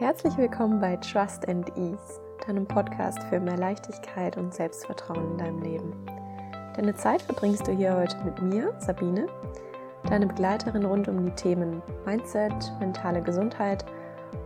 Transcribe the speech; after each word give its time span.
Herzlich 0.00 0.34
willkommen 0.38 0.80
bei 0.80 0.96
Trust 0.96 1.46
and 1.46 1.76
Ease, 1.76 2.22
deinem 2.46 2.64
Podcast 2.64 3.22
für 3.24 3.38
mehr 3.38 3.58
Leichtigkeit 3.58 4.38
und 4.38 4.54
Selbstvertrauen 4.54 5.32
in 5.32 5.36
deinem 5.36 5.60
Leben. 5.60 5.92
Deine 6.74 6.94
Zeit 6.94 7.20
verbringst 7.20 7.66
du 7.66 7.72
hier 7.72 7.94
heute 7.94 8.16
mit 8.24 8.40
mir, 8.40 8.72
Sabine, 8.78 9.26
deine 10.08 10.26
Begleiterin 10.26 10.86
rund 10.86 11.06
um 11.06 11.26
die 11.26 11.32
Themen 11.32 11.82
Mindset, 12.06 12.72
mentale 12.80 13.20
Gesundheit 13.20 13.84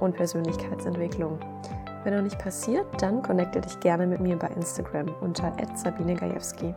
und 0.01 0.17
Persönlichkeitsentwicklung. 0.17 1.39
Wenn 2.03 2.17
noch 2.17 2.23
nicht 2.23 2.41
passiert, 2.41 2.87
dann 3.01 3.23
connecte 3.23 3.61
dich 3.61 3.79
gerne 3.79 4.09
mit 4.09 4.19
mir 4.19 4.37
bei 4.37 4.49
Instagram 4.49 5.15
unter 5.21 5.53
@sabinegajewski. 5.77 6.75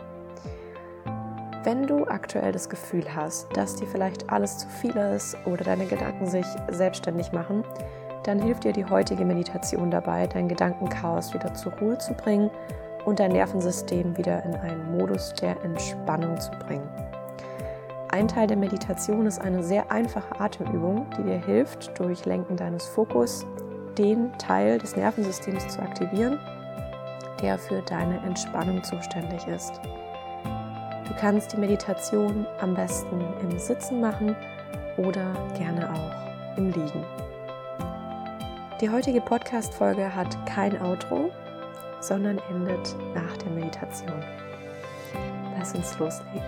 Wenn 1.63 1.87
du 1.87 2.05
aktuell 2.05 2.51
das 2.51 2.69
Gefühl 2.69 3.05
hast, 3.15 3.47
dass 3.57 3.75
dir 3.75 3.87
vielleicht 3.87 4.29
alles 4.29 4.59
zu 4.59 4.67
viel 4.69 4.95
ist 4.95 5.35
oder 5.47 5.63
deine 5.63 5.87
Gedanken 5.87 6.27
sich 6.27 6.45
selbstständig 6.69 7.31
machen, 7.31 7.63
dann 8.27 8.41
hilft 8.41 8.65
dir 8.65 8.73
die 8.73 8.85
heutige 8.85 9.23
Meditation 9.23 9.89
dabei, 9.89 10.27
dein 10.27 10.49
Gedankenchaos 10.49 11.33
wieder 11.33 11.53
zur 11.53 11.71
Ruhe 11.73 11.97
zu 11.97 12.13
bringen 12.13 12.51
und 13.05 13.19
dein 13.19 13.31
Nervensystem 13.31 14.17
wieder 14.17 14.43
in 14.43 14.53
einen 14.55 14.97
Modus 14.97 15.33
der 15.33 15.55
Entspannung 15.63 16.37
zu 16.37 16.51
bringen. 16.51 16.87
Ein 18.09 18.27
Teil 18.27 18.47
der 18.47 18.57
Meditation 18.57 19.25
ist 19.25 19.39
eine 19.39 19.63
sehr 19.63 19.89
einfache 19.91 20.39
Atemübung, 20.41 21.05
die 21.17 21.23
dir 21.23 21.37
hilft, 21.37 21.97
durch 21.97 22.25
Lenken 22.25 22.57
deines 22.57 22.85
Fokus 22.85 23.45
den 23.97 24.37
Teil 24.37 24.77
des 24.77 24.95
Nervensystems 24.97 25.65
zu 25.69 25.81
aktivieren, 25.81 26.37
der 27.41 27.57
für 27.57 27.81
deine 27.83 28.17
Entspannung 28.25 28.83
zuständig 28.83 29.47
ist. 29.47 29.79
Du 31.07 31.13
kannst 31.17 31.53
die 31.53 31.57
Meditation 31.57 32.45
am 32.59 32.73
besten 32.73 33.21
im 33.41 33.57
Sitzen 33.57 34.01
machen 34.01 34.35
oder 34.97 35.33
gerne 35.57 35.89
auch 35.89 36.57
im 36.57 36.71
Liegen. 36.71 37.26
Die 38.79 38.91
heutige 38.91 39.21
Podcast-Folge 39.21 40.13
hat 40.13 40.45
kein 40.45 40.79
Outro, 40.79 41.31
sondern 41.99 42.37
endet 42.37 42.95
nach 43.15 43.35
der 43.37 43.49
Meditation. 43.49 44.23
Lass 45.57 45.73
uns 45.73 45.97
loslegen. 45.97 46.43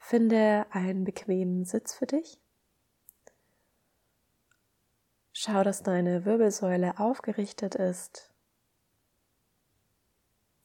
Finde 0.00 0.66
einen 0.70 1.04
bequemen 1.04 1.64
Sitz 1.64 1.94
für 1.94 2.06
dich. 2.06 2.40
Schau, 5.32 5.62
dass 5.62 5.84
deine 5.84 6.24
Wirbelsäule 6.24 6.98
aufgerichtet 6.98 7.76
ist, 7.76 8.34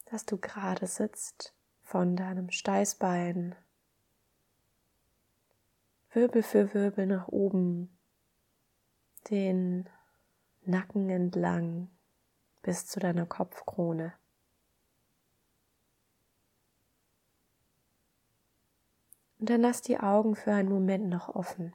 dass 0.10 0.26
du 0.26 0.38
gerade 0.38 0.88
sitzt 0.88 1.54
von 1.90 2.16
deinem 2.16 2.52
Steißbein, 2.52 3.56
Wirbel 6.14 6.44
für 6.44 6.72
Wirbel 6.76 7.08
nach 7.08 7.30
oben, 7.30 7.90
den 9.32 9.90
Nacken 10.62 11.10
entlang 11.10 11.90
bis 12.62 12.86
zu 12.86 13.00
deiner 13.00 13.26
Kopfkrone. 13.26 14.14
Und 19.40 19.50
dann 19.50 19.62
lass 19.62 19.82
die 19.82 20.00
Augen 20.00 20.36
für 20.36 20.54
einen 20.54 20.70
Moment 20.70 21.10
noch 21.10 21.28
offen. 21.30 21.74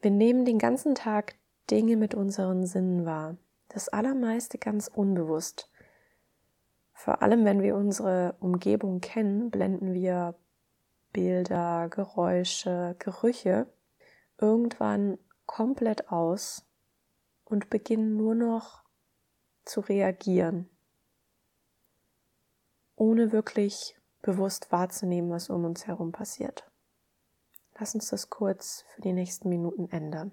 Wir 0.00 0.12
nehmen 0.12 0.44
den 0.44 0.60
ganzen 0.60 0.94
Tag 0.94 1.34
Dinge 1.72 1.96
mit 1.96 2.14
unseren 2.14 2.66
Sinnen 2.66 3.04
wahr. 3.04 3.36
Das 3.66 3.88
allermeiste 3.88 4.58
ganz 4.58 4.86
unbewusst. 4.86 5.68
Vor 7.02 7.22
allem, 7.22 7.46
wenn 7.46 7.62
wir 7.62 7.76
unsere 7.76 8.36
Umgebung 8.40 9.00
kennen, 9.00 9.50
blenden 9.50 9.94
wir 9.94 10.34
Bilder, 11.14 11.88
Geräusche, 11.88 12.94
Gerüche 12.98 13.66
irgendwann 14.36 15.16
komplett 15.46 16.12
aus 16.12 16.66
und 17.46 17.70
beginnen 17.70 18.18
nur 18.18 18.34
noch 18.34 18.84
zu 19.64 19.80
reagieren, 19.80 20.68
ohne 22.96 23.32
wirklich 23.32 23.98
bewusst 24.20 24.70
wahrzunehmen, 24.70 25.30
was 25.30 25.48
um 25.48 25.64
uns 25.64 25.86
herum 25.86 26.12
passiert. 26.12 26.70
Lass 27.78 27.94
uns 27.94 28.10
das 28.10 28.28
kurz 28.28 28.84
für 28.94 29.00
die 29.00 29.14
nächsten 29.14 29.48
Minuten 29.48 29.88
ändern. 29.88 30.32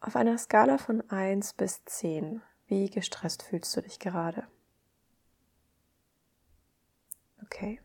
Auf 0.00 0.16
einer 0.16 0.36
Skala 0.36 0.78
von 0.78 1.08
1 1.08 1.52
bis 1.52 1.84
10, 1.84 2.42
wie 2.70 2.88
gestresst 2.88 3.42
fühlst 3.42 3.76
du 3.76 3.82
dich 3.82 3.98
gerade? 3.98 4.46
Okay. 7.42 7.80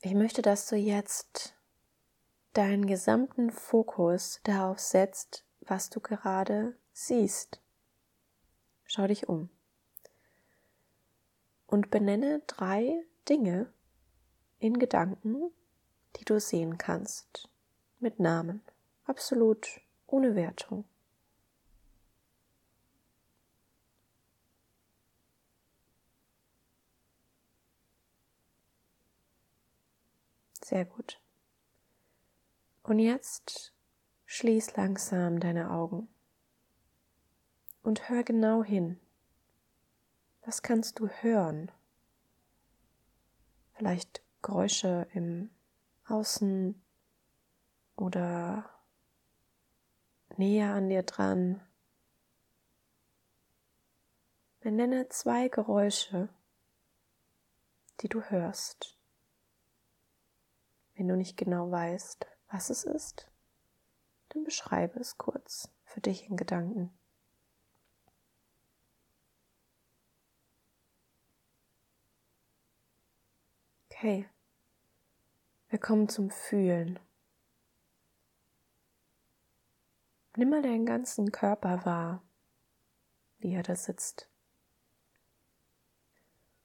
Ich 0.00 0.14
möchte, 0.14 0.42
dass 0.42 0.68
du 0.68 0.76
jetzt 0.76 1.56
deinen 2.52 2.86
gesamten 2.86 3.50
Fokus 3.50 4.40
darauf 4.44 4.78
setzt, 4.78 5.44
was 5.60 5.90
du 5.90 5.98
gerade 5.98 6.78
siehst. 6.92 7.60
Schau 8.84 9.08
dich 9.08 9.28
um. 9.28 9.50
Und 11.66 11.90
benenne 11.90 12.42
drei 12.46 13.04
Dinge 13.28 13.72
in 14.60 14.78
Gedanken, 14.78 15.50
die 16.16 16.24
du 16.24 16.38
sehen 16.38 16.78
kannst. 16.78 17.48
Mit 18.04 18.20
Namen. 18.20 18.60
Absolut 19.06 19.80
ohne 20.06 20.34
Wertung. 20.34 20.84
Sehr 30.62 30.84
gut. 30.84 31.18
Und 32.82 32.98
jetzt 32.98 33.72
schließ 34.26 34.76
langsam 34.76 35.40
deine 35.40 35.70
Augen 35.70 36.08
und 37.82 38.10
hör 38.10 38.22
genau 38.22 38.62
hin. 38.62 39.00
Was 40.44 40.60
kannst 40.60 40.98
du 40.98 41.08
hören? 41.08 41.72
Vielleicht 43.72 44.22
Geräusche 44.42 45.06
im 45.14 45.48
Außen 46.06 46.83
oder 47.96 48.68
näher 50.36 50.72
an 50.74 50.88
dir 50.88 51.02
dran. 51.02 51.60
Benenne 54.60 55.08
zwei 55.08 55.48
Geräusche, 55.48 56.28
die 58.00 58.08
du 58.08 58.22
hörst. 58.22 58.98
Wenn 60.94 61.08
du 61.08 61.16
nicht 61.16 61.36
genau 61.36 61.70
weißt, 61.70 62.26
was 62.50 62.70
es 62.70 62.84
ist, 62.84 63.30
dann 64.30 64.44
beschreibe 64.44 64.98
es 65.00 65.18
kurz 65.18 65.70
für 65.84 66.00
dich 66.00 66.28
in 66.28 66.36
Gedanken. 66.36 66.96
Okay, 73.90 74.28
wir 75.68 75.78
kommen 75.78 76.08
zum 76.08 76.30
Fühlen. 76.30 76.98
Nimm 80.36 80.50
mal 80.50 80.62
deinen 80.62 80.84
ganzen 80.84 81.30
Körper 81.30 81.84
wahr, 81.84 82.22
wie 83.38 83.52
er 83.52 83.62
da 83.62 83.76
sitzt. 83.76 84.28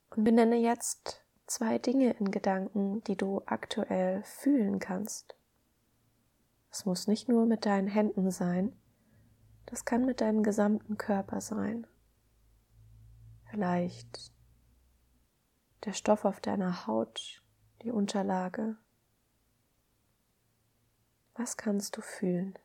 Und 0.10 0.24
benenne 0.24 0.56
jetzt 0.56 1.24
zwei 1.46 1.78
Dinge 1.78 2.12
in 2.14 2.32
Gedanken, 2.32 3.04
die 3.04 3.16
du 3.16 3.44
aktuell 3.46 4.24
fühlen 4.24 4.80
kannst. 4.80 5.36
Es 6.72 6.86
muss 6.86 7.08
nicht 7.08 7.30
nur 7.30 7.46
mit 7.46 7.66
deinen 7.66 7.88
Händen 7.88 8.32
sein, 8.32 8.76
das 9.68 9.86
kann 9.86 10.04
mit 10.04 10.20
deinem 10.20 10.42
gesamten 10.42 10.98
Körper 10.98 11.42
sein. 11.42 11.86
Vielleicht 13.52 14.32
der 15.86 15.94
Stoff 15.94 16.26
auf 16.26 16.42
deiner 16.42 16.88
Haut, 16.88 17.44
die 17.84 17.92
Unterlage. 17.92 18.78
Was 21.36 21.56
kannst 21.56 21.98
du 21.98 22.02
fühlen? 22.02 22.58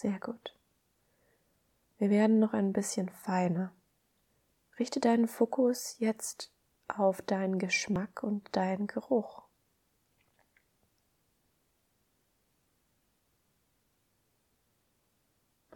Sehr 0.00 0.18
gut. 0.18 0.56
Wir 1.98 2.08
werden 2.08 2.38
noch 2.38 2.54
ein 2.54 2.72
bisschen 2.72 3.10
feiner. 3.10 3.70
Richte 4.78 4.98
deinen 4.98 5.28
Fokus 5.28 5.96
jetzt 5.98 6.50
auf 6.88 7.20
deinen 7.20 7.58
Geschmack 7.58 8.22
und 8.22 8.56
deinen 8.56 8.86
Geruch. 8.86 9.42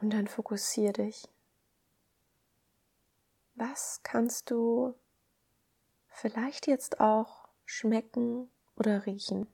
Und 0.01 0.09
dann 0.15 0.27
fokussier 0.27 0.95
dich. 0.95 1.29
Was 3.57 4.01
kannst 4.05 4.51
du 4.51 4.95
vielleicht 6.09 6.67
jetzt 6.67 6.99
auch 6.99 7.47
schmecken 7.67 8.51
oder 8.75 9.05
riechen. 9.05 9.54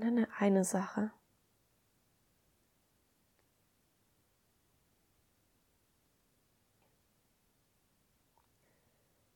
Nenne 0.00 0.28
eine 0.38 0.64
Sache. 0.64 1.10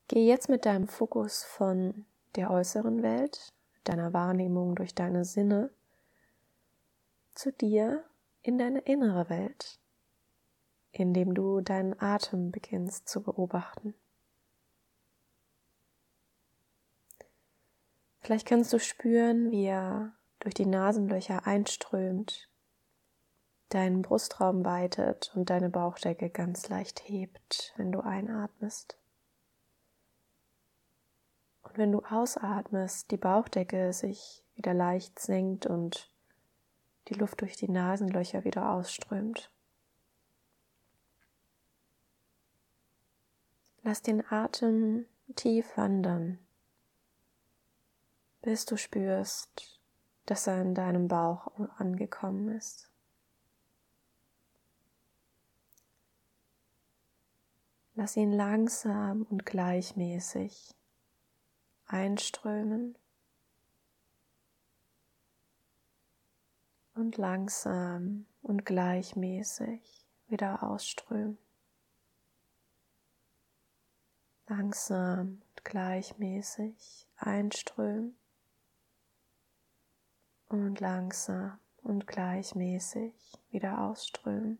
Geh 0.08 0.26
jetzt 0.26 0.48
mit 0.48 0.64
deinem 0.64 0.88
Fokus 0.88 1.44
von 1.44 2.06
der 2.36 2.50
äußeren 2.50 3.02
Welt, 3.02 3.52
deiner 3.84 4.14
Wahrnehmung 4.14 4.74
durch 4.74 4.94
deine 4.94 5.26
Sinne, 5.26 5.70
zu 7.34 7.52
dir 7.52 8.02
in 8.40 8.56
deine 8.56 8.80
innere 8.80 9.28
Welt, 9.28 9.78
indem 10.92 11.34
du 11.34 11.60
deinen 11.60 12.00
Atem 12.00 12.52
beginnst 12.52 13.06
zu 13.06 13.22
beobachten. 13.22 13.94
Vielleicht 18.20 18.48
kannst 18.48 18.72
du 18.72 18.80
spüren, 18.80 19.50
wie 19.50 19.66
er 19.66 20.14
durch 20.44 20.54
die 20.54 20.66
Nasenlöcher 20.66 21.46
einströmt, 21.46 22.50
deinen 23.70 24.02
Brustraum 24.02 24.62
weitet 24.62 25.32
und 25.34 25.48
deine 25.48 25.70
Bauchdecke 25.70 26.28
ganz 26.28 26.68
leicht 26.68 27.08
hebt, 27.08 27.72
wenn 27.76 27.90
du 27.90 28.00
einatmest. 28.00 28.98
Und 31.62 31.78
wenn 31.78 31.92
du 31.92 32.00
ausatmest, 32.00 33.10
die 33.10 33.16
Bauchdecke 33.16 33.94
sich 33.94 34.44
wieder 34.54 34.74
leicht 34.74 35.18
senkt 35.18 35.64
und 35.64 36.12
die 37.08 37.14
Luft 37.14 37.40
durch 37.40 37.56
die 37.56 37.70
Nasenlöcher 37.70 38.44
wieder 38.44 38.70
ausströmt. 38.70 39.50
Lass 43.82 44.02
den 44.02 44.30
Atem 44.30 45.06
tief 45.36 45.74
wandern, 45.78 46.38
bis 48.42 48.66
du 48.66 48.76
spürst, 48.76 49.80
dass 50.26 50.46
er 50.46 50.60
in 50.60 50.74
deinem 50.74 51.08
Bauch 51.08 51.48
angekommen 51.76 52.48
ist. 52.48 52.90
Lass 57.96 58.16
ihn 58.16 58.32
langsam 58.32 59.22
und 59.22 59.46
gleichmäßig 59.46 60.74
einströmen 61.86 62.98
und 66.94 67.16
langsam 67.16 68.26
und 68.42 68.64
gleichmäßig 68.64 70.04
wieder 70.26 70.62
ausströmen. 70.64 71.38
Langsam 74.48 75.42
und 75.50 75.64
gleichmäßig 75.64 77.06
einströmen 77.16 78.16
und 80.62 80.80
langsam 80.80 81.58
und 81.82 82.06
gleichmäßig 82.06 83.14
wieder 83.50 83.80
ausströmen. 83.82 84.58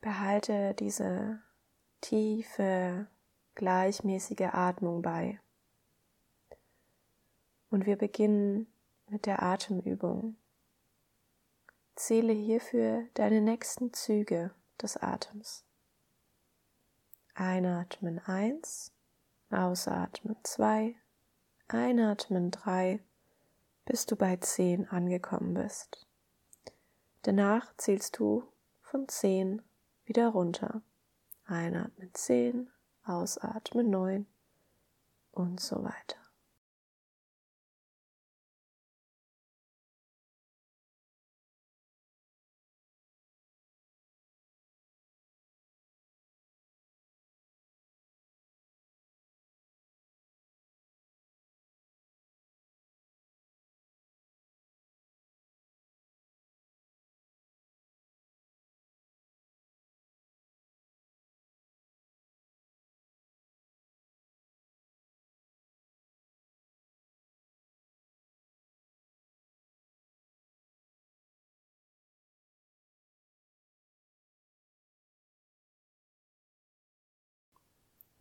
Behalte 0.00 0.74
diese 0.74 1.40
tiefe, 2.00 3.06
gleichmäßige 3.54 4.50
Atmung 4.52 5.02
bei. 5.02 5.40
Und 7.70 7.86
wir 7.86 7.96
beginnen 7.96 8.66
mit 9.08 9.26
der 9.26 9.42
Atemübung. 9.42 10.36
Zähle 11.94 12.32
hierfür 12.32 13.06
deine 13.14 13.40
nächsten 13.40 13.92
Züge 13.92 14.52
des 14.80 14.96
Atems. 14.96 15.64
Einatmen 17.34 18.18
eins, 18.18 18.92
ausatmen 19.52 20.36
zwei, 20.42 20.94
einatmen 21.68 22.50
drei, 22.50 23.00
bis 23.84 24.06
du 24.06 24.16
bei 24.16 24.36
zehn 24.36 24.88
angekommen 24.88 25.54
bist. 25.54 26.06
Danach 27.22 27.72
zählst 27.76 28.18
du 28.18 28.44
von 28.82 29.08
zehn 29.08 29.62
wieder 30.04 30.28
runter. 30.28 30.82
Einatmen 31.44 32.10
10, 32.12 32.70
ausatmen 33.04 33.90
9 33.90 34.26
und 35.32 35.60
so 35.60 35.82
weiter. 35.82 36.21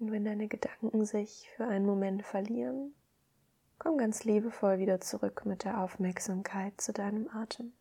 Und 0.01 0.11
wenn 0.11 0.25
deine 0.25 0.47
Gedanken 0.47 1.05
sich 1.05 1.47
für 1.55 1.67
einen 1.67 1.85
Moment 1.85 2.25
verlieren, 2.25 2.95
komm 3.77 3.99
ganz 3.99 4.23
liebevoll 4.23 4.79
wieder 4.79 4.99
zurück 4.99 5.45
mit 5.45 5.63
der 5.63 5.79
Aufmerksamkeit 5.79 6.81
zu 6.81 6.91
deinem 6.91 7.29
Atem. 7.29 7.71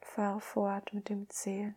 Fahre 0.00 0.40
fort 0.40 0.94
mit 0.94 1.08
dem 1.08 1.28
Zählen. 1.30 1.74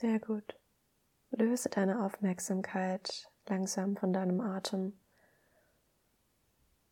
Sehr 0.00 0.18
gut. 0.18 0.58
Löse 1.30 1.68
deine 1.68 2.04
Aufmerksamkeit 2.04 3.30
langsam 3.46 3.96
von 3.96 4.12
deinem 4.12 4.40
Atem. 4.40 4.98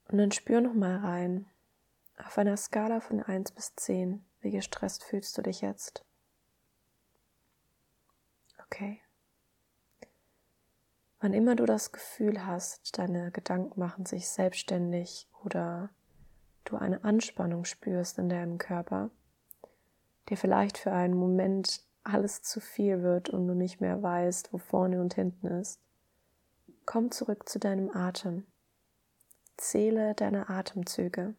Und 0.09 0.19
dann 0.19 0.31
spür 0.31 0.61
nochmal 0.61 0.99
rein. 0.99 1.51
Auf 2.17 2.39
einer 2.39 2.57
Skala 2.57 3.01
von 3.01 3.21
1 3.21 3.51
bis 3.51 3.75
10, 3.75 4.25
wie 4.41 4.53
gestresst 4.53 5.03
fühlst 5.03 5.37
du 5.37 5.43
dich 5.43 5.63
jetzt? 5.63 6.05
Okay. 8.67 9.01
Wann 11.19 11.33
immer 11.33 11.57
du 11.57 11.67
das 11.67 11.91
Gefühl 11.91 12.47
hast, 12.47 12.99
deine 12.99 13.33
Gedanken 13.33 13.81
machen 13.81 14.07
sich 14.07 14.29
selbstständig 14.29 15.27
oder 15.43 15.91
du 16.65 16.77
eine 16.77 17.03
Anspannung 17.03 17.65
spürst 17.65 18.19
in 18.19 18.29
deinem 18.29 18.59
Körper, 18.59 19.11
dir 20.29 20.37
vielleicht 20.37 20.79
für 20.79 20.93
einen 20.93 21.15
Moment 21.15 21.85
alles 22.05 22.43
zu 22.43 22.61
viel 22.61 23.03
wird 23.03 23.31
und 23.31 23.47
du 23.47 23.55
nicht 23.55 23.81
mehr 23.81 24.03
weißt, 24.03 24.53
wo 24.53 24.59
vorne 24.59 25.01
und 25.01 25.15
hinten 25.15 25.47
ist. 25.47 25.81
Komm 26.85 27.11
zurück 27.11 27.49
zu 27.49 27.59
deinem 27.59 27.91
Atem. 27.95 28.47
Zähle 29.57 30.15
deine 30.15 30.49
Atemzüge. 30.49 31.35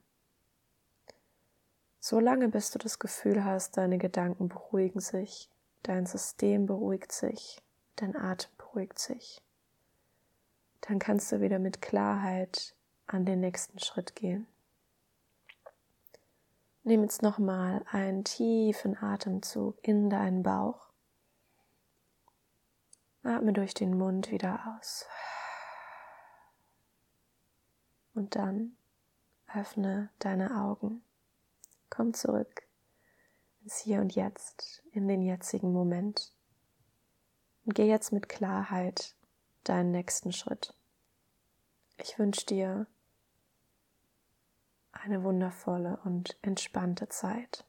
So 1.99 2.19
lange, 2.19 2.49
bis 2.49 2.71
du 2.71 2.79
das 2.79 2.99
Gefühl 2.99 3.43
hast, 3.43 3.77
deine 3.77 3.97
Gedanken 3.97 4.49
beruhigen 4.49 4.99
sich, 4.99 5.49
dein 5.83 6.05
System 6.05 6.65
beruhigt 6.65 7.11
sich, 7.11 7.61
dein 7.95 8.15
Atem 8.15 8.51
beruhigt 8.57 8.99
sich. 8.99 9.41
dann 10.81 10.99
kannst 10.99 11.31
du 11.31 11.39
wieder 11.39 11.59
mit 11.59 11.81
Klarheit 11.81 12.75
an 13.07 13.25
den 13.25 13.39
nächsten 13.39 13.79
Schritt 13.79 14.15
gehen. 14.15 14.47
Nimm 16.85 17.01
jetzt 17.01 17.21
nochmal 17.21 17.85
einen 17.89 18.25
tiefen 18.25 18.97
Atemzug 19.01 19.77
in 19.83 20.09
deinen 20.09 20.43
Bauch. 20.43 20.89
Atme 23.23 23.53
durch 23.53 23.73
den 23.73 23.97
Mund 23.97 24.31
wieder 24.31 24.77
aus. 24.77 25.05
Und 28.13 28.35
dann 28.35 28.75
öffne 29.53 30.09
deine 30.19 30.61
Augen. 30.61 31.03
Komm 31.89 32.13
zurück 32.13 32.63
ins 33.61 33.77
Hier 33.77 34.01
und 34.01 34.13
Jetzt, 34.13 34.83
in 34.91 35.07
den 35.07 35.21
jetzigen 35.21 35.71
Moment. 35.71 36.33
Und 37.65 37.75
geh 37.75 37.87
jetzt 37.87 38.11
mit 38.11 38.27
Klarheit 38.27 39.15
deinen 39.63 39.91
nächsten 39.91 40.33
Schritt. 40.33 40.75
Ich 41.95 42.19
wünsche 42.19 42.45
dir 42.45 42.87
eine 45.03 45.23
wundervolle 45.23 45.99
und 46.05 46.37
entspannte 46.41 47.09
Zeit. 47.09 47.65